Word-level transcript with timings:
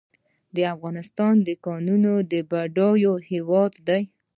افغانستان 0.75 1.33
د 1.47 1.49
کانونو 1.65 2.11
بډایه 2.49 3.13
هیواد 3.29 3.73
دی 3.87 4.01